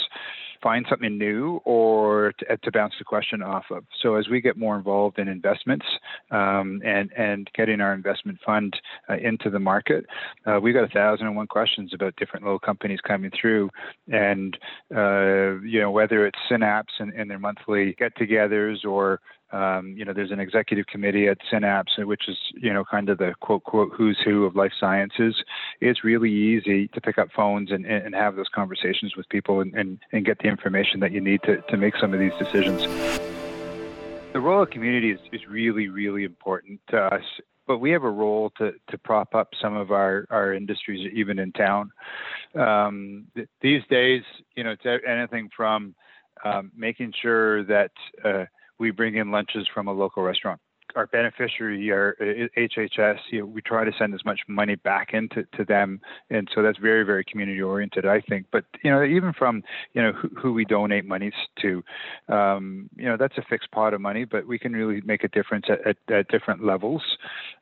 find 0.62 0.86
something 0.90 1.18
new 1.18 1.60
or 1.66 2.34
to, 2.38 2.58
to, 2.58 2.72
bounce 2.72 2.94
the 3.00 3.06
question 3.06 3.42
off 3.42 3.66
of. 3.72 3.84
So 4.02 4.16
as 4.16 4.28
we 4.28 4.42
get 4.42 4.58
more 4.58 4.76
involved 4.76 5.18
in 5.18 5.28
investments 5.28 5.86
um, 6.32 6.82
and 6.86 7.10
and 7.18 7.50
getting 7.56 7.82
our 7.82 7.94
investment 7.94 8.38
fund 8.46 8.74
uh, 9.10 9.18
into 9.18 9.50
the 9.50 9.60
market, 9.60 10.06
uh, 10.46 10.60
we've 10.62 10.76
got 10.76 10.84
a 10.84 10.94
thousand 10.94 11.28
and 11.28 11.36
one 11.36 11.48
questions 11.48 11.94
about 11.94 12.16
different 12.18 12.46
little 12.46 12.60
companies 12.60 13.00
coming 13.02 13.32
through, 13.40 13.70
and 14.12 14.58
uh, 14.96 15.60
you 15.62 15.80
know 15.82 15.92
whether 15.92 16.28
it's 16.28 16.40
Synapse 16.48 16.94
and, 17.00 17.12
and 17.14 17.30
their 17.30 17.40
monthly 17.40 17.96
get-togethers 17.98 18.86
or 18.86 19.20
um, 19.52 19.96
you 19.98 20.06
know, 20.06 20.14
there's 20.14 20.32
an 20.32 20.40
executive 20.40 20.86
committee 20.86 21.28
at 21.28 21.38
Synapse, 21.50 21.94
which 21.98 22.28
is, 22.28 22.38
you 22.54 22.72
know, 22.72 22.84
kind 22.84 23.10
of 23.10 23.18
the 23.18 23.34
quote, 23.40 23.64
quote, 23.64 23.92
who's 23.96 24.18
who 24.24 24.46
of 24.46 24.56
life 24.56 24.72
sciences. 24.80 25.36
It's 25.82 26.04
really 26.04 26.32
easy 26.32 26.88
to 26.90 27.02
pick 27.02 27.18
up 27.18 27.30
phones 27.36 27.72
and, 27.72 27.86
and 27.86 28.14
have 28.14 28.36
those 28.36 28.50
conversations 28.54 29.16
with 29.16 29.28
people 29.30 29.62
and, 29.62 29.74
and, 29.74 30.00
and 30.12 30.26
get 30.26 30.40
the 30.40 30.48
information 30.48 31.00
that 31.00 31.12
you 31.12 31.22
need 31.22 31.42
to, 31.44 31.62
to 31.62 31.78
make 31.78 31.96
some 31.98 32.14
of 32.14 32.20
these 32.20 32.34
decisions. 32.38 32.84
The 34.34 34.40
role 34.40 34.62
of 34.62 34.70
community 34.70 35.12
is, 35.12 35.20
is 35.32 35.48
really, 35.48 35.88
really 35.88 36.24
important 36.24 36.80
to 36.90 36.98
us 36.98 37.24
but 37.70 37.78
we 37.78 37.92
have 37.92 38.04
a 38.04 38.10
role 38.10 38.52
to, 38.58 38.72
to 38.90 38.98
prop 38.98 39.36
up 39.36 39.50
some 39.62 39.78
of 39.78 39.92
our, 39.92 40.26
our 40.32 40.56
industries 40.56 41.08
even 41.14 41.38
in 41.38 41.52
town. 41.52 41.92
Um, 42.56 43.28
these 43.62 43.84
days, 43.92 44.24
you 44.56 44.64
know, 44.64 44.72
it's 44.72 45.04
anything 45.08 45.52
from 45.56 45.94
um, 46.44 46.72
making 46.76 47.14
sure 47.22 47.64
that 47.66 47.92
uh, 48.26 48.46
we 48.80 48.92
bring 48.92 49.16
in 49.16 49.32
lunches 49.32 49.68
from 49.74 49.88
a 49.88 49.94
local 49.94 50.24
restaurant. 50.24 50.60
Our 50.96 51.06
beneficiary, 51.06 51.92
our 51.92 52.16
HHS, 52.58 53.20
you 53.30 53.42
know, 53.42 53.46
we 53.46 53.62
try 53.62 53.86
to 53.86 53.92
send 54.00 54.16
as 54.16 54.26
much 54.26 54.40
money 54.48 54.74
back 54.74 55.14
into 55.14 55.46
to 55.56 55.64
them, 55.64 56.02
and 56.32 56.50
so 56.56 56.64
that's 56.64 56.80
very, 56.80 57.04
very 57.04 57.24
community 57.24 57.62
oriented, 57.62 58.08
I 58.08 58.22
think. 58.22 58.48
But 58.52 58.66
you 58.84 58.90
know, 58.90 59.04
even 59.04 59.32
from 59.32 59.62
you 59.94 60.02
know 60.02 60.14
who, 60.14 60.30
who 60.30 60.52
we 60.52 60.66
donate 60.66 61.06
monies 61.06 61.34
to, 61.62 61.84
um, 62.28 62.90
you 62.96 63.06
know, 63.06 63.18
that's 63.18 63.38
a 63.38 63.44
fixed 63.48 63.70
pot 63.70 63.94
of 63.94 64.02
money, 64.02 64.26
but 64.26 64.48
we 64.48 64.58
can 64.58 64.74
really 64.74 65.02
make 65.02 65.24
a 65.24 65.28
difference 65.28 65.68
at, 65.70 65.86
at, 65.86 65.98
at 66.12 66.28
different 66.30 66.66
levels. 66.66 67.04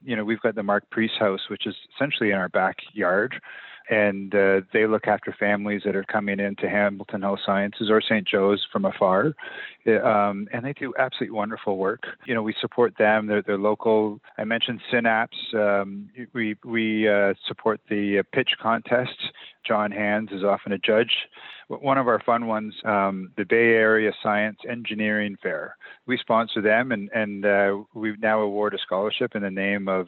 You 0.05 0.15
know, 0.15 0.23
we've 0.23 0.39
got 0.39 0.55
the 0.55 0.63
Mark 0.63 0.89
Preece 0.89 1.19
House, 1.19 1.41
which 1.49 1.67
is 1.67 1.75
essentially 1.95 2.29
in 2.29 2.37
our 2.37 2.49
backyard 2.49 3.41
and 3.89 4.33
uh, 4.35 4.61
they 4.73 4.85
look 4.85 5.07
after 5.07 5.35
families 5.39 5.81
that 5.85 5.95
are 5.95 6.03
coming 6.03 6.39
into 6.39 6.69
Hamilton 6.69 7.21
Health 7.21 7.39
Sciences 7.45 7.89
or 7.89 8.01
St. 8.01 8.27
Joe's 8.27 8.65
from 8.71 8.85
afar, 8.85 9.33
um, 10.03 10.47
and 10.51 10.65
they 10.65 10.73
do 10.73 10.93
absolutely 10.99 11.35
wonderful 11.35 11.77
work. 11.77 12.03
You 12.25 12.33
know, 12.33 12.43
we 12.43 12.53
support 12.59 12.93
them. 12.97 13.27
They're, 13.27 13.41
they're 13.41 13.57
local. 13.57 14.19
I 14.37 14.43
mentioned 14.43 14.81
Synapse. 14.91 15.37
Um, 15.53 16.09
we 16.33 16.55
we 16.65 17.07
uh, 17.07 17.33
support 17.47 17.79
the 17.89 18.19
uh, 18.19 18.23
pitch 18.33 18.51
contests. 18.61 19.31
John 19.65 19.91
Hands 19.91 20.29
is 20.31 20.43
often 20.43 20.71
a 20.71 20.77
judge. 20.77 21.11
One 21.67 21.97
of 21.97 22.07
our 22.07 22.21
fun 22.21 22.47
ones, 22.47 22.73
um, 22.85 23.33
the 23.35 23.43
Bay 23.43 23.73
Area 23.73 24.13
Science 24.23 24.59
Engineering 24.69 25.35
Fair. 25.43 25.75
We 26.05 26.17
sponsor 26.17 26.61
them, 26.61 26.91
and 26.91 27.09
and 27.13 27.45
uh, 27.45 27.83
we 27.93 28.15
now 28.17 28.39
award 28.41 28.73
a 28.73 28.77
scholarship 28.77 29.35
in 29.35 29.43
the 29.43 29.51
name 29.51 29.87
of 29.87 30.07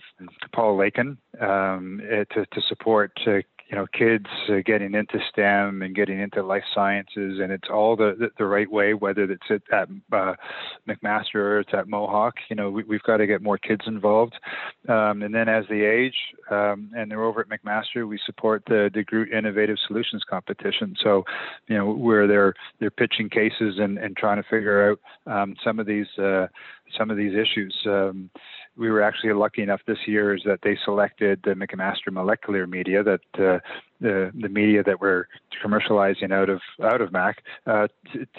Paul 0.53 0.77
Lakin 0.77 1.17
um, 1.41 2.01
eh, 2.10 2.24
to 2.34 2.46
to 2.46 2.62
support 2.67 3.12
uh, 3.27 3.39
you 3.69 3.77
know 3.77 3.86
kids 3.93 4.25
uh, 4.50 4.58
getting 4.65 4.96
into 4.96 5.19
STEM 5.31 5.84
and 5.84 5.96
getting 5.96 6.19
into 6.19 6.41
life 6.41 6.63
sciences, 6.74 7.39
and 7.39 7.51
it's 7.51 7.67
all 7.72 7.96
the 7.96 8.15
the, 8.17 8.29
the 8.38 8.46
right 8.46 8.69
way. 8.69 8.93
Whether 8.93 9.24
it's 9.24 9.43
at, 9.50 9.62
at 9.72 9.89
uh, 10.12 10.34
McMaster 10.88 11.36
or 11.36 11.60
it's 11.60 11.74
at 11.74 11.88
Mohawk, 11.88 12.36
you 12.50 12.55
know 12.55 12.69
we, 12.72 12.84
have 12.91 13.03
got 13.03 13.17
to 13.17 13.27
get 13.27 13.43
more 13.43 13.58
kids 13.58 13.81
involved. 13.86 14.34
Um, 14.88 15.22
and 15.22 15.34
then 15.34 15.48
as 15.48 15.65
they 15.69 15.81
age, 15.81 16.15
um, 16.50 16.91
and 16.96 17.12
they're 17.12 17.24
over 17.24 17.41
at 17.41 17.50
McMaster, 17.50 18.08
we 18.08 18.19
support 18.25 18.63
the 18.67 18.89
DeGroote 18.93 19.31
Innovative 19.31 19.77
Solutions 19.88 20.24
competition. 20.27 20.96
So, 21.03 21.24
you 21.67 21.77
know 21.77 21.91
where 21.91 22.27
they're 22.27 22.55
they're 22.79 22.91
pitching 22.91 23.29
cases 23.29 23.75
and 23.77 24.00
and 24.00 24.17
trying 24.17 24.41
to 24.41 24.50
figure 24.50 24.91
out 24.91 25.00
um, 25.31 25.55
some 25.63 25.79
of 25.79 25.86
these 25.86 26.08
uh, 26.17 26.48
some 26.98 27.12
of 27.12 27.17
these 27.17 27.34
issues. 27.36 27.75
We 28.79 28.89
were 28.89 29.01
actually 29.01 29.33
lucky 29.33 29.62
enough 29.62 29.81
this 29.86 30.00
year 30.07 30.33
is 30.33 30.41
that 30.45 30.59
they 30.63 30.77
selected 30.86 31.41
the 31.43 31.51
McMaster 31.51 32.12
molecular 32.12 32.65
media 32.65 33.03
that 33.03 33.21
uh, 33.36 33.59
the 34.00 34.31
the 34.39 34.50
media 34.50 34.83
that 34.83 35.01
we're 35.01 35.25
commercializing 35.63 36.31
out 36.31 36.50
of 36.50 36.62
out 36.81 37.01
of 37.01 37.12
Mac 37.12 37.43
uh, 37.67 37.88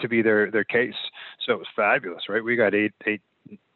to 0.01 0.09
be 0.09 0.21
their 0.21 0.49
their 0.49 0.63
case. 0.63 0.95
So 1.45 1.53
it 1.53 1.59
was 1.59 1.67
fabulous, 1.75 2.23
right? 2.27 2.43
We 2.43 2.55
got 2.55 2.73
eight 2.73 2.93
eight 3.05 3.21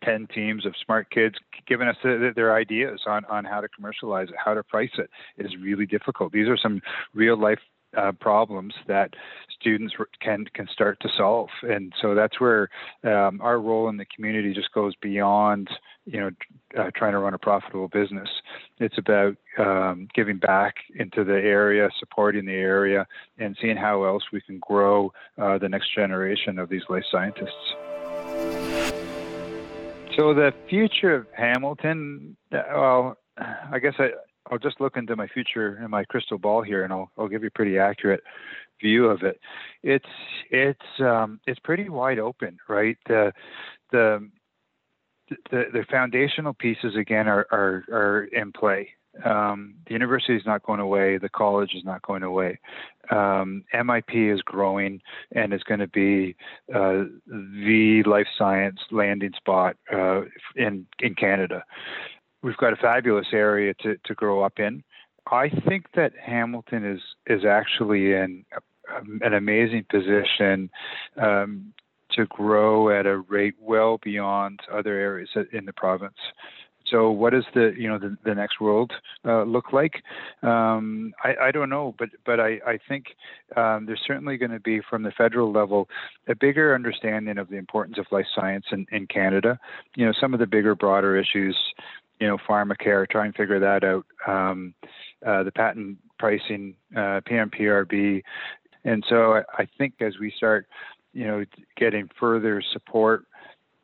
10 0.03 0.27
teams 0.34 0.65
of 0.65 0.74
smart 0.84 1.10
kids 1.10 1.36
giving 1.67 1.88
us 1.88 1.95
their 2.03 2.55
ideas 2.55 3.01
on, 3.07 3.25
on 3.25 3.43
how 3.43 3.60
to 3.60 3.67
commercialize 3.67 4.29
it, 4.29 4.36
how 4.43 4.53
to 4.53 4.63
price 4.63 4.91
it. 4.98 5.10
It 5.38 5.45
is 5.45 5.53
really 5.60 5.86
difficult. 5.88 6.31
These 6.31 6.48
are 6.48 6.57
some 6.57 6.81
real 7.13 7.39
life 7.39 7.60
uh, 7.98 8.12
problems 8.14 8.74
that 8.88 9.14
students 9.60 9.94
can 10.22 10.46
can 10.54 10.68
start 10.72 11.00
to 11.02 11.10
solve. 11.18 11.50
And 11.64 11.94
so 12.02 12.14
that's 12.14 12.40
where 12.40 12.70
um, 13.04 13.40
our 13.42 13.60
role 13.60 13.90
in 13.90 13.98
the 13.98 14.06
community 14.06 14.54
just 14.54 14.72
goes 14.74 14.94
beyond, 15.02 15.70
you 16.06 16.20
know, 16.20 16.30
uh, 16.78 16.92
trying 16.96 17.14
to 17.14 17.20
run 17.20 17.34
a 17.34 17.40
profitable 17.40 17.88
business. 17.88 18.30
It's 18.80 18.98
about 18.98 19.36
um, 19.58 20.08
giving 20.14 20.38
back 20.38 20.75
into 20.96 21.24
the 21.24 21.34
area, 21.34 21.90
supporting 22.00 22.46
the 22.46 22.54
area, 22.54 23.08
and 23.38 23.58
seeing 23.62 23.78
how 23.78 24.04
else 24.04 24.24
we 24.32 24.42
can 24.42 24.60
grow 24.60 25.12
uh, 25.42 25.58
the 25.58 25.70
next 25.70 25.94
generation 25.96 26.60
of 26.60 26.70
these 26.70 26.84
life 26.90 27.04
scientists. 27.12 27.74
So 30.16 30.34
the 30.34 30.54
future 30.70 31.14
of 31.14 31.28
Hamilton, 31.36 32.38
uh, 32.54 32.62
well, 32.74 33.18
I 33.38 33.80
guess 33.80 33.96
I, 34.00 34.12
I'll 34.52 34.60
just 34.60 34.80
look 34.80 34.98
into 34.98 35.16
my 35.16 35.28
future 35.28 35.80
in 35.84 35.90
my 35.90 36.04
crystal 36.04 36.38
ball 36.38 36.62
here, 36.62 36.84
and 36.84 36.94
I'll 36.94 37.12
I'll 37.18 37.28
give 37.28 37.42
you 37.42 37.48
a 37.48 37.58
pretty 37.58 37.78
accurate 37.78 38.24
view 38.82 39.06
of 39.08 39.24
it. 39.24 39.40
It's 39.84 40.06
it's 40.52 41.00
um, 41.00 41.40
it's 41.48 41.60
pretty 41.60 41.90
wide 41.90 42.20
open, 42.20 42.58
right? 42.68 42.98
The 43.08 43.32
the 43.92 44.30
the, 45.30 45.64
the 45.74 45.86
foundational 45.90 46.54
pieces 46.54 46.96
again 46.96 47.28
are 47.28 47.48
are, 47.52 47.84
are 47.92 48.24
in 48.32 48.52
play. 48.52 48.90
Um, 49.24 49.75
the 49.88 49.94
university 49.94 50.36
is 50.36 50.46
not 50.46 50.64
going 50.64 50.82
away. 50.82 51.18
The 51.18 51.30
college 51.30 51.72
is 51.74 51.86
not 51.86 52.02
going 52.02 52.24
away. 52.24 52.60
Um, 53.12 53.64
MIP 53.74 54.34
is 54.34 54.42
growing 54.42 55.00
and 55.34 55.54
is 55.54 55.64
going 55.64 55.80
to 55.80 55.88
be 55.88 56.36
uh, 56.74 57.06
the 57.28 58.04
life 58.06 58.28
science 58.38 58.80
landing 58.92 59.32
spot 59.38 59.78
uh, 59.94 60.22
in 60.56 60.86
in 61.00 61.16
Canada 61.16 61.64
we've 62.46 62.58
got 62.58 62.74
a 62.74 62.75
fabulous 62.75 63.25
area 63.34 63.74
to, 63.82 63.98
to 64.06 64.14
grow 64.14 64.44
up 64.44 64.60
in. 64.60 64.84
I 65.32 65.50
think 65.68 65.88
that 65.96 66.12
Hamilton 66.24 66.86
is 66.86 67.02
is 67.25 67.44
actually 67.44 68.14
in 68.14 68.46
an 69.22 69.34
amazing 69.34 69.86
position 69.90 70.70
um, 71.18 71.74
to 72.12 72.28
grow 72.28 72.98
at 72.98 73.08
a 73.08 73.18
rate 73.18 73.56
well 73.60 74.00
beyond 74.04 74.60
other 74.72 74.94
areas 74.94 75.30
in 75.52 75.66
the 75.66 75.74
province. 75.74 76.20
So, 76.92 77.10
what 77.10 77.34
does 77.34 77.46
the 77.56 77.74
you 77.75 77.88
know 77.88 77.98
the, 77.98 78.16
the 78.24 78.36
next 78.36 78.62
world 78.62 78.94
uh, 79.25 79.42
look 79.42 79.74
like? 79.74 80.04
Um, 80.44 81.14
I, 81.24 81.48
I, 81.48 81.52
don't 81.52 81.70
know, 81.70 81.96
but 81.98 82.10
but 82.28 82.40
I, 82.40 82.60
I 82.68 82.78
think 82.88 83.06
um, 83.56 83.88
there's 83.88 84.04
certainly 84.06 84.38
going 84.38 84.52
to 84.52 84.60
be 84.60 84.82
from 84.88 85.02
the 85.02 85.12
federal 85.12 85.52
level 85.52 85.90
a 86.28 86.36
bigger 86.36 86.75
understanding 86.75 87.40
of 87.40 87.50
the 87.50 87.56
importance 87.56 87.98
of 87.98 88.06
life 88.12 88.28
science 88.36 88.66
in, 88.72 88.86
in 88.92 89.08
Canada. 89.08 89.58
You 89.96 90.06
know, 90.06 90.14
some 90.22 90.36
of 90.36 90.40
the 90.40 90.46
bigger, 90.46 90.75
broader 90.75 91.18
issues 91.18 91.58
you 92.19 92.27
know, 92.27 92.38
pharmacare, 92.48 93.07
try 93.10 93.25
and 93.25 93.36
figure 93.36 93.60
that 93.60 93.84
out. 93.84 94.05
Um, 94.27 94.74
uh, 95.25 95.43
the 95.43 95.51
patent 95.51 95.98
pricing, 96.17 96.75
uh, 96.95 97.22
PMPRB, 97.29 98.22
and 98.84 99.03
so 99.10 99.43
I, 99.57 99.67
think 99.77 99.95
as 100.00 100.13
we 100.19 100.31
start, 100.38 100.67
you 101.13 101.25
know, 101.25 101.43
getting 101.75 102.07
further 102.19 102.62
support 102.72 103.25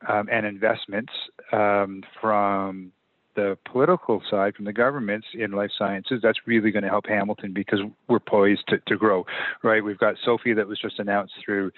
um, 0.07 0.29
and 0.31 0.45
investments 0.45 1.11
um, 1.51 2.03
from 2.21 2.91
the 3.35 3.57
political 3.65 4.21
side 4.29 4.55
from 4.55 4.65
the 4.65 4.73
governments 4.73 5.27
in 5.33 5.51
life 5.51 5.71
sciences, 5.77 6.19
that's 6.21 6.39
really 6.45 6.71
going 6.71 6.83
to 6.83 6.89
help 6.89 7.05
Hamilton 7.07 7.53
because 7.53 7.79
we're 8.07 8.19
poised 8.19 8.63
to, 8.67 8.77
to 8.88 8.97
grow, 8.97 9.25
right? 9.63 9.83
We've 9.83 9.97
got 9.97 10.15
Sophie 10.23 10.53
that 10.53 10.67
was 10.67 10.79
just 10.79 11.00
announced 11.00 11.33
through 11.43 11.71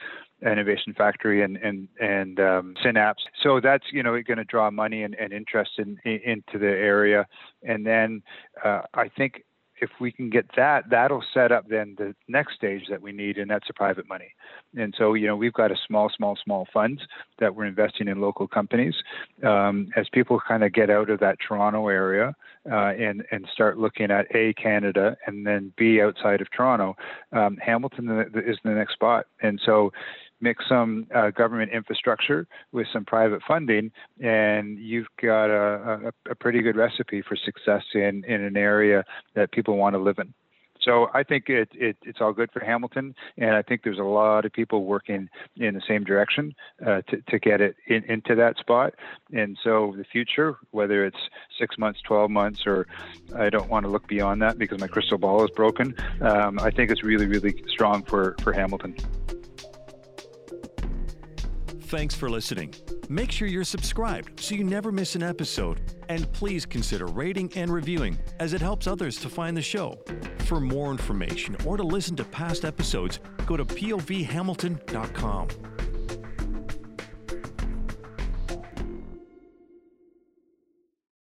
Innovation 0.51 0.93
Factory 0.93 1.43
and 1.43 1.57
and 1.57 1.87
and 1.99 2.39
um, 2.39 2.75
Synapse, 2.83 3.23
so 3.41 3.59
that's 3.61 3.85
you 3.91 4.03
know 4.03 4.11
going 4.21 4.37
to 4.37 4.43
draw 4.43 4.69
money 4.69 5.03
and, 5.03 5.15
and 5.15 5.33
interest 5.33 5.71
in, 5.77 5.97
in, 6.05 6.19
into 6.23 6.59
the 6.59 6.67
area, 6.67 7.25
and 7.63 7.85
then 7.85 8.21
uh, 8.63 8.81
I 8.93 9.09
think 9.09 9.43
if 9.83 9.89
we 9.99 10.11
can 10.11 10.29
get 10.29 10.45
that, 10.55 10.85
that'll 10.89 11.23
set 11.33 11.51
up 11.51 11.67
then 11.67 11.95
the 11.97 12.15
next 12.27 12.55
stage 12.55 12.83
that 12.89 13.01
we 13.01 13.11
need, 13.11 13.37
and 13.37 13.51
that's 13.51 13.67
the 13.67 13.73
private 13.73 14.07
money. 14.07 14.33
And 14.77 14.93
so, 14.97 15.13
you 15.13 15.27
know, 15.27 15.35
we've 15.35 15.53
got 15.53 15.71
a 15.71 15.75
small, 15.85 16.09
small, 16.15 16.37
small 16.41 16.67
funds 16.73 17.01
that 17.39 17.53
we're 17.53 17.65
investing 17.65 18.07
in 18.07 18.21
local 18.21 18.47
companies. 18.47 18.95
Um, 19.43 19.89
as 19.97 20.07
people 20.13 20.39
kind 20.47 20.63
of 20.63 20.71
get 20.71 20.89
out 20.89 21.09
of 21.09 21.19
that 21.19 21.37
Toronto 21.45 21.89
area 21.89 22.33
uh, 22.71 22.93
and 22.97 23.25
and 23.31 23.45
start 23.51 23.77
looking 23.77 24.09
at 24.09 24.25
a 24.33 24.53
Canada 24.53 25.17
and 25.27 25.45
then 25.45 25.73
b 25.77 26.01
outside 26.01 26.39
of 26.39 26.47
Toronto, 26.51 26.95
um, 27.33 27.57
Hamilton 27.57 28.25
is 28.45 28.57
the 28.63 28.71
next 28.71 28.93
spot. 28.93 29.25
And 29.41 29.59
so, 29.65 29.91
mix 30.43 30.65
some 30.67 31.07
uh, 31.15 31.31
government 31.31 31.71
infrastructure 31.71 32.45
with 32.73 32.85
some 32.91 33.05
private 33.05 33.41
funding, 33.47 33.91
and 34.21 34.77
you've 34.77 35.07
got 35.21 35.45
a, 35.45 36.11
a, 36.27 36.31
a 36.31 36.35
pretty 36.35 36.61
good 36.61 36.75
recipe 36.75 37.21
for 37.21 37.35
success 37.35 37.83
in, 37.95 38.23
in 38.25 38.43
an 38.43 38.57
area 38.57 39.03
that 39.35 39.51
people 39.51 39.77
want 39.77 39.95
to 39.95 39.99
live 39.99 40.19
in. 40.19 40.33
So 40.81 41.07
I 41.13 41.23
think 41.23 41.47
it, 41.47 41.69
it, 41.73 41.95
it's 42.03 42.19
all 42.19 42.33
good 42.33 42.51
for 42.51 42.59
Hamilton, 42.59 43.15
and 43.37 43.51
I 43.55 43.61
think 43.61 43.83
there's 43.83 43.99
a 43.99 44.03
lot 44.03 44.43
of 44.43 44.51
people 44.51 44.83
working 44.83 45.29
in 45.55 45.75
the 45.75 45.81
same 45.87 46.03
direction 46.03 46.53
uh, 46.85 47.01
to, 47.09 47.21
to 47.29 47.39
get 47.39 47.61
it 47.61 47.77
in, 47.87 48.03
into 48.03 48.35
that 48.35 48.57
spot. 48.57 48.93
And 49.31 49.57
so 49.63 49.93
the 49.95 50.03
future, 50.03 50.57
whether 50.71 51.05
it's 51.05 51.17
six 51.57 51.77
months, 51.77 52.01
12 52.05 52.29
months, 52.29 52.63
or 52.65 52.85
I 53.33 53.49
don't 53.49 53.69
want 53.69 53.85
to 53.85 53.89
look 53.89 54.07
beyond 54.07 54.41
that 54.41 54.57
because 54.57 54.79
my 54.79 54.87
crystal 54.87 55.17
ball 55.17 55.43
is 55.45 55.51
broken, 55.51 55.95
um, 56.21 56.59
I 56.59 56.69
think 56.69 56.91
it's 56.91 57.03
really, 57.03 57.27
really 57.27 57.63
strong 57.69 58.03
for, 58.03 58.35
for 58.41 58.51
Hamilton. 58.51 58.95
Thanks 61.93 62.15
for 62.15 62.27
listening. 62.27 62.73
Make 63.07 63.31
sure 63.31 63.47
you're 63.47 63.63
subscribed 63.63 64.39
so 64.39 64.55
you 64.55 64.63
never 64.63 64.91
miss 64.91 65.13
an 65.13 65.21
episode. 65.21 65.79
And 66.09 66.29
please 66.33 66.65
consider 66.65 67.05
rating 67.05 67.53
and 67.55 67.71
reviewing 67.71 68.17
as 68.39 68.53
it 68.53 68.61
helps 68.61 68.87
others 68.87 69.19
to 69.19 69.29
find 69.29 69.55
the 69.55 69.61
show. 69.61 70.03
For 70.39 70.59
more 70.59 70.89
information 70.89 71.55
or 71.67 71.77
to 71.77 71.83
listen 71.83 72.15
to 72.15 72.23
past 72.23 72.65
episodes, 72.65 73.19
go 73.45 73.57
to 73.57 73.63
povhamilton.com. 73.63 75.49